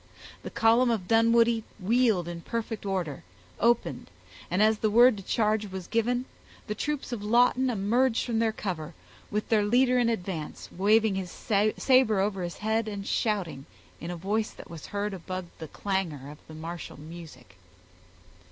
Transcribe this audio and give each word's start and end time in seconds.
The 0.41 0.49
column 0.49 0.89
of 0.89 1.07
Dunwoodie 1.07 1.63
wheeled 1.79 2.27
in 2.27 2.41
perfect 2.41 2.87
order, 2.87 3.21
opened, 3.59 4.09
and, 4.49 4.63
as 4.63 4.79
the 4.79 4.89
word 4.89 5.15
to 5.17 5.23
charge 5.23 5.67
was 5.67 5.85
given, 5.85 6.25
the 6.65 6.73
troops 6.73 7.11
of 7.11 7.23
Lawton 7.23 7.69
emerged 7.69 8.25
from 8.25 8.39
their 8.39 8.51
cover, 8.51 8.95
with 9.29 9.49
their 9.49 9.63
leader 9.63 9.99
in 9.99 10.09
advance, 10.09 10.69
waving 10.71 11.13
his 11.13 11.29
saber 11.29 12.19
over 12.19 12.41
his 12.41 12.57
head, 12.57 12.87
and 12.87 13.05
shouting, 13.05 13.67
in 13.99 14.09
a 14.09 14.15
voice 14.15 14.49
that 14.49 14.71
was 14.71 14.87
heard 14.87 15.13
above 15.13 15.45
the 15.59 15.67
clangor 15.67 16.31
of 16.31 16.39
the 16.47 16.55
martial 16.55 16.99
music. 16.99 17.57